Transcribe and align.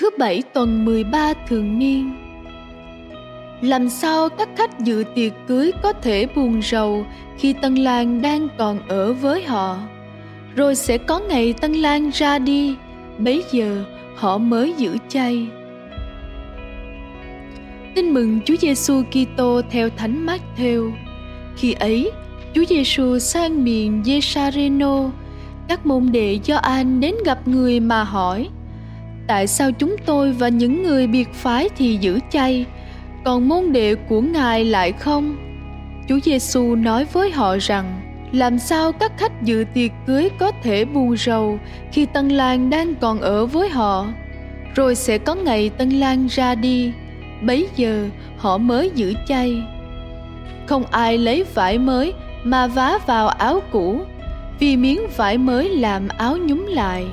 thứ 0.00 0.10
bảy 0.18 0.42
tuần 0.52 0.84
13 0.84 1.32
thường 1.48 1.78
niên. 1.78 2.12
Làm 3.60 3.88
sao 3.88 4.28
các 4.28 4.48
khách 4.56 4.80
dự 4.80 5.04
tiệc 5.14 5.32
cưới 5.48 5.72
có 5.82 5.92
thể 5.92 6.26
buồn 6.34 6.62
rầu 6.62 7.06
khi 7.38 7.52
tân 7.52 7.74
lang 7.74 8.22
đang 8.22 8.48
còn 8.58 8.88
ở 8.88 9.12
với 9.12 9.42
họ? 9.42 9.78
Rồi 10.56 10.74
sẽ 10.74 10.98
có 10.98 11.20
ngày 11.20 11.52
tân 11.52 11.72
lang 11.72 12.10
ra 12.14 12.38
đi, 12.38 12.76
bấy 13.18 13.44
giờ 13.52 13.84
họ 14.16 14.38
mới 14.38 14.74
giữ 14.76 14.96
chay. 15.08 15.46
Tin 17.94 18.14
mừng 18.14 18.40
Chúa 18.44 18.56
Giêsu 18.56 19.02
Kitô 19.02 19.62
theo 19.70 19.88
Thánh 19.96 20.26
Matthew. 20.26 20.92
Khi 21.56 21.72
ấy, 21.72 22.10
Chúa 22.54 22.64
Giêsu 22.68 23.18
sang 23.18 23.64
miền 23.64 24.02
Jesareno, 24.04 25.10
các 25.68 25.86
môn 25.86 26.12
đệ 26.12 26.38
do 26.44 26.56
anh 26.56 27.00
đến 27.00 27.14
gặp 27.24 27.48
người 27.48 27.80
mà 27.80 28.04
hỏi: 28.04 28.48
Tại 29.30 29.46
sao 29.46 29.72
chúng 29.72 29.96
tôi 30.06 30.32
và 30.32 30.48
những 30.48 30.82
người 30.82 31.06
biệt 31.06 31.34
phái 31.34 31.68
thì 31.76 31.96
giữ 31.96 32.20
chay, 32.30 32.66
còn 33.24 33.48
môn 33.48 33.72
đệ 33.72 33.94
của 33.94 34.20
Ngài 34.20 34.64
lại 34.64 34.92
không? 34.92 35.36
Chúa 36.08 36.18
Giêsu 36.24 36.74
nói 36.74 37.06
với 37.12 37.30
họ 37.30 37.56
rằng: 37.60 38.00
làm 38.32 38.58
sao 38.58 38.92
các 38.92 39.12
khách 39.18 39.42
dự 39.42 39.64
tiệc 39.74 39.90
cưới 40.06 40.28
có 40.38 40.52
thể 40.62 40.84
buồn 40.84 41.16
rầu 41.16 41.58
khi 41.92 42.06
tân 42.06 42.28
lang 42.28 42.70
đang 42.70 42.94
còn 42.94 43.20
ở 43.20 43.46
với 43.46 43.68
họ? 43.68 44.06
Rồi 44.74 44.94
sẽ 44.94 45.18
có 45.18 45.34
ngày 45.34 45.70
tân 45.78 45.90
lang 45.90 46.26
ra 46.26 46.54
đi. 46.54 46.92
Bấy 47.42 47.68
giờ 47.76 48.08
họ 48.36 48.58
mới 48.58 48.90
giữ 48.94 49.14
chay. 49.28 49.62
Không 50.66 50.84
ai 50.90 51.18
lấy 51.18 51.44
vải 51.54 51.78
mới 51.78 52.12
mà 52.44 52.66
vá 52.66 52.98
vào 53.06 53.28
áo 53.28 53.60
cũ 53.72 54.00
vì 54.58 54.76
miếng 54.76 55.00
vải 55.16 55.38
mới 55.38 55.68
làm 55.68 56.08
áo 56.08 56.36
nhúng 56.36 56.66
lại 56.66 57.04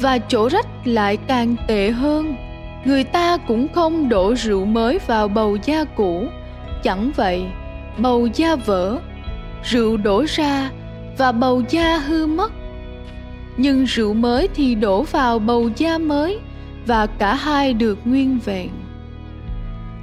và 0.00 0.18
chỗ 0.18 0.48
rách 0.48 0.66
lại 0.84 1.16
càng 1.16 1.56
tệ 1.68 1.90
hơn. 1.90 2.36
Người 2.84 3.04
ta 3.04 3.36
cũng 3.36 3.68
không 3.74 4.08
đổ 4.08 4.34
rượu 4.34 4.64
mới 4.64 4.98
vào 5.06 5.28
bầu 5.28 5.56
da 5.64 5.84
cũ. 5.84 6.26
Chẳng 6.82 7.10
vậy, 7.16 7.44
bầu 7.98 8.28
da 8.34 8.56
vỡ, 8.56 8.98
rượu 9.62 9.96
đổ 9.96 10.24
ra 10.28 10.70
và 11.18 11.32
bầu 11.32 11.62
da 11.68 11.98
hư 11.98 12.26
mất. 12.26 12.52
Nhưng 13.56 13.84
rượu 13.84 14.14
mới 14.14 14.48
thì 14.54 14.74
đổ 14.74 15.02
vào 15.02 15.38
bầu 15.38 15.70
da 15.76 15.98
mới 15.98 16.38
và 16.86 17.06
cả 17.06 17.34
hai 17.34 17.74
được 17.74 17.98
nguyên 18.04 18.38
vẹn. 18.44 18.68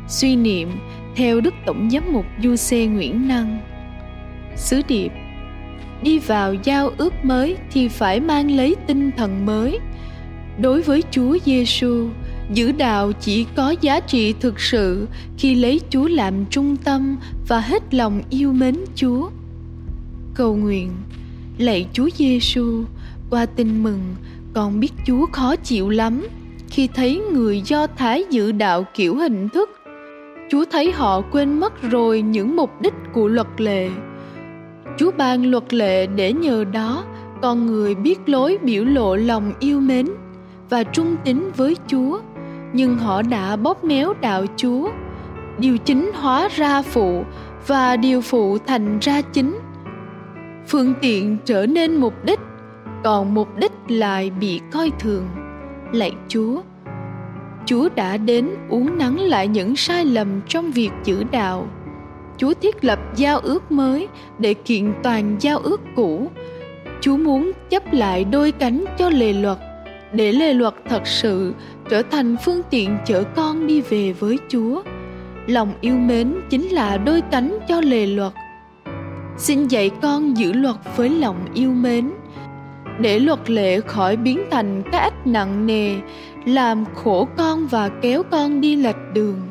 Suy 0.07 0.35
niệm 0.35 0.69
theo 1.15 1.41
đức 1.41 1.53
tổng 1.65 1.89
giám 1.89 2.13
mục 2.13 2.25
du 2.43 2.55
xê 2.55 2.85
nguyễn 2.85 3.27
năng. 3.27 3.59
Sứ 4.55 4.81
điệp 4.87 5.11
đi 6.03 6.19
vào 6.19 6.53
giao 6.53 6.91
ước 6.97 7.13
mới 7.25 7.57
thì 7.71 7.87
phải 7.87 8.19
mang 8.19 8.51
lấy 8.51 8.75
tinh 8.87 9.11
thần 9.17 9.45
mới. 9.45 9.79
Đối 10.61 10.81
với 10.81 11.03
chúa 11.11 11.37
giêsu 11.45 12.07
giữ 12.53 12.71
đạo 12.71 13.11
chỉ 13.11 13.45
có 13.55 13.75
giá 13.81 13.99
trị 13.99 14.33
thực 14.39 14.59
sự 14.59 15.07
khi 15.37 15.55
lấy 15.55 15.81
chúa 15.89 16.07
làm 16.07 16.45
trung 16.45 16.75
tâm 16.75 17.17
và 17.47 17.59
hết 17.59 17.93
lòng 17.93 18.21
yêu 18.29 18.53
mến 18.53 18.75
chúa. 18.95 19.29
Cầu 20.35 20.55
nguyện, 20.55 20.91
lạy 21.57 21.87
chúa 21.93 22.09
giêsu 22.17 22.83
qua 23.29 23.45
tin 23.45 23.83
mừng, 23.83 24.15
con 24.53 24.79
biết 24.79 24.91
chúa 25.05 25.25
khó 25.31 25.55
chịu 25.55 25.89
lắm 25.89 26.27
khi 26.69 26.87
thấy 26.87 27.21
người 27.33 27.61
do 27.65 27.87
thái 27.87 28.23
giữ 28.29 28.51
đạo 28.51 28.85
kiểu 28.93 29.15
hình 29.15 29.49
thức. 29.49 29.69
Chúa 30.49 30.65
thấy 30.71 30.91
họ 30.91 31.21
quên 31.21 31.59
mất 31.59 31.81
rồi 31.81 32.21
những 32.21 32.55
mục 32.55 32.69
đích 32.81 32.93
của 33.13 33.27
luật 33.27 33.47
lệ 33.57 33.89
chúa 34.97 35.11
ban 35.17 35.51
luật 35.51 35.73
lệ 35.73 36.07
để 36.07 36.33
nhờ 36.33 36.63
đó, 36.63 37.03
con 37.41 37.65
người 37.65 37.95
biết 37.95 38.29
lối 38.29 38.57
biểu 38.61 38.85
lộ 38.85 39.15
lòng 39.15 39.53
yêu 39.59 39.79
mến 39.79 40.07
và 40.69 40.83
trung 40.83 41.15
tín 41.25 41.51
với 41.57 41.77
chúa. 41.87 42.19
Nhưng 42.73 42.97
họ 42.97 43.21
đã 43.21 43.55
bóp 43.55 43.83
méo 43.83 44.13
đạo 44.21 44.45
chúa, 44.55 44.89
điều 45.57 45.77
chính 45.77 46.11
hóa 46.15 46.47
ra 46.55 46.81
phụ 46.81 47.23
và 47.67 47.97
điều 47.97 48.21
phụ 48.21 48.57
thành 48.67 48.99
ra 48.99 49.21
chính. 49.21 49.59
Phương 50.67 50.93
tiện 51.01 51.37
trở 51.45 51.65
nên 51.65 51.95
mục 51.95 52.13
đích, 52.25 52.39
còn 53.03 53.33
mục 53.33 53.57
đích 53.57 53.71
lại 53.87 54.31
bị 54.39 54.61
coi 54.71 54.91
thường, 54.99 55.27
lạy 55.91 56.11
chúa. 56.27 56.61
Chúa 57.65 57.89
đã 57.95 58.17
đến 58.17 58.49
uống 58.69 58.97
nắng 58.97 59.19
lại 59.19 59.47
những 59.47 59.75
sai 59.75 60.05
lầm 60.05 60.41
trong 60.47 60.71
việc 60.71 60.91
giữ 61.03 61.23
đạo 61.31 61.67
chúa 62.41 62.53
thiết 62.53 62.83
lập 62.83 62.99
giao 63.15 63.39
ước 63.39 63.71
mới 63.71 64.07
để 64.39 64.53
kiện 64.53 64.93
toàn 65.03 65.35
giao 65.39 65.57
ước 65.57 65.81
cũ. 65.95 66.31
Chúa 67.01 67.17
muốn 67.17 67.51
chấp 67.69 67.93
lại 67.93 68.23
đôi 68.23 68.51
cánh 68.51 68.85
cho 68.97 69.09
lề 69.09 69.33
luật, 69.33 69.57
để 70.13 70.31
lề 70.31 70.53
luật 70.53 70.73
thật 70.89 71.07
sự 71.07 71.53
trở 71.89 72.01
thành 72.01 72.35
phương 72.45 72.61
tiện 72.69 72.97
chở 73.05 73.23
con 73.35 73.67
đi 73.67 73.81
về 73.81 74.13
với 74.13 74.37
chúa. 74.49 74.81
Lòng 75.47 75.73
yêu 75.81 75.95
mến 75.95 76.33
chính 76.49 76.67
là 76.67 76.97
đôi 76.97 77.21
cánh 77.31 77.59
cho 77.67 77.81
lề 77.81 78.05
luật. 78.05 78.33
Xin 79.37 79.67
dạy 79.67 79.91
con 80.01 80.37
giữ 80.37 80.53
luật 80.53 80.75
với 80.95 81.09
lòng 81.09 81.45
yêu 81.53 81.71
mến, 81.71 82.11
để 82.99 83.19
luật 83.19 83.49
lệ 83.49 83.79
khỏi 83.79 84.17
biến 84.17 84.39
thành 84.51 84.83
cái 84.91 85.01
ách 85.01 85.27
nặng 85.27 85.65
nề, 85.65 85.95
làm 86.45 86.85
khổ 86.95 87.27
con 87.37 87.67
và 87.67 87.89
kéo 88.01 88.23
con 88.23 88.61
đi 88.61 88.75
lệch 88.75 89.13
đường 89.13 89.50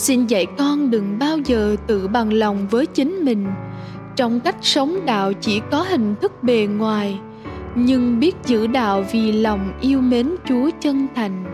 xin 0.00 0.26
dạy 0.26 0.46
con 0.58 0.90
đừng 0.90 1.18
bao 1.18 1.38
giờ 1.38 1.76
tự 1.86 2.08
bằng 2.08 2.32
lòng 2.32 2.66
với 2.70 2.86
chính 2.86 3.24
mình. 3.24 3.46
Trong 4.16 4.40
cách 4.40 4.56
sống 4.62 5.06
đạo 5.06 5.32
chỉ 5.32 5.60
có 5.70 5.82
hình 5.82 6.14
thức 6.20 6.42
bề 6.42 6.66
ngoài, 6.66 7.20
nhưng 7.74 8.20
biết 8.20 8.36
giữ 8.46 8.66
đạo 8.66 9.04
vì 9.12 9.32
lòng 9.32 9.72
yêu 9.80 10.00
mến 10.00 10.30
chúa 10.48 10.70
chân 10.80 11.06
thành. 11.14 11.44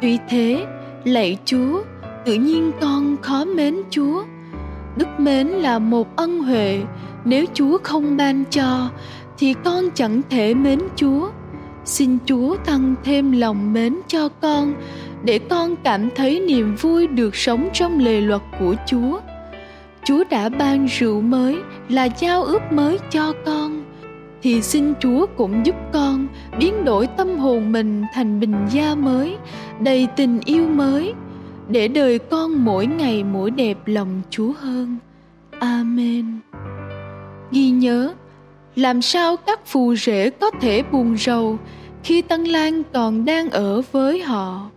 Tuy 0.00 0.18
thế, 0.28 0.66
lạy 1.04 1.38
chúa, 1.44 1.82
tự 2.24 2.34
nhiên 2.34 2.70
con 2.80 3.16
khó 3.22 3.44
mến 3.44 3.76
chúa. 3.90 4.24
Đức 4.96 5.08
mến 5.18 5.46
là 5.46 5.78
một 5.78 6.16
ân 6.16 6.38
huệ, 6.38 6.82
nếu 7.24 7.44
chúa 7.54 7.78
không 7.82 8.16
ban 8.16 8.44
cho, 8.50 8.90
thì 9.38 9.54
con 9.64 9.84
chẳng 9.94 10.20
thể 10.30 10.54
mến 10.54 10.80
chúa 10.96 11.30
xin 11.88 12.18
chúa 12.26 12.56
tăng 12.56 12.94
thêm 13.04 13.32
lòng 13.32 13.72
mến 13.72 13.96
cho 14.08 14.28
con 14.28 14.74
để 15.24 15.38
con 15.38 15.76
cảm 15.76 16.08
thấy 16.16 16.40
niềm 16.40 16.76
vui 16.76 17.06
được 17.06 17.36
sống 17.36 17.68
trong 17.72 17.98
lề 17.98 18.20
luật 18.20 18.42
của 18.60 18.74
chúa 18.86 19.20
chúa 20.04 20.24
đã 20.30 20.48
ban 20.48 20.86
rượu 20.86 21.20
mới 21.20 21.56
là 21.88 22.04
giao 22.04 22.42
ước 22.42 22.62
mới 22.72 22.98
cho 23.10 23.32
con 23.46 23.84
thì 24.42 24.62
xin 24.62 24.94
chúa 25.00 25.26
cũng 25.36 25.66
giúp 25.66 25.74
con 25.92 26.26
biến 26.58 26.84
đổi 26.84 27.06
tâm 27.06 27.38
hồn 27.38 27.72
mình 27.72 28.04
thành 28.14 28.40
bình 28.40 28.66
gia 28.70 28.94
mới 28.94 29.36
đầy 29.80 30.08
tình 30.16 30.40
yêu 30.44 30.68
mới 30.68 31.14
để 31.68 31.88
đời 31.88 32.18
con 32.18 32.64
mỗi 32.64 32.86
ngày 32.86 33.24
mỗi 33.24 33.50
đẹp 33.50 33.78
lòng 33.86 34.22
Chúa 34.30 34.52
hơn. 34.58 34.96
Amen. 35.58 36.24
Ghi 37.50 37.70
nhớ, 37.70 38.14
làm 38.78 39.02
sao 39.02 39.36
các 39.36 39.66
phù 39.66 39.94
rể 39.96 40.30
có 40.30 40.50
thể 40.60 40.82
buồn 40.82 41.16
rầu 41.18 41.58
khi 42.04 42.22
Tân 42.22 42.44
Lan 42.44 42.82
còn 42.92 43.24
đang 43.24 43.50
ở 43.50 43.82
với 43.92 44.22
họ? 44.22 44.70